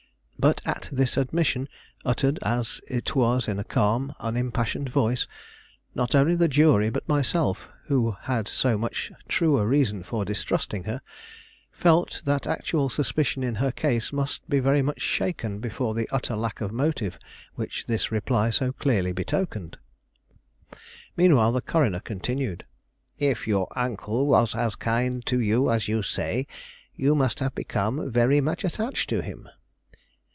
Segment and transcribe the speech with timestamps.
[0.41, 1.67] But at this admission,
[2.03, 5.27] uttered as it was in a calm, unimpassioned voice,
[5.93, 11.01] not only the jury, but myself, who had so much truer reason for distrusting her,
[11.71, 16.35] felt that actual suspicion in her case must be very much shaken before the utter
[16.35, 17.19] lack of motive
[17.53, 19.77] which this reply so clearly betokened.
[21.15, 22.65] Meanwhile the coroner continued:
[23.19, 26.47] "If your uncle was as kind to you as you say,
[26.95, 29.47] you must have become very much attached to him?"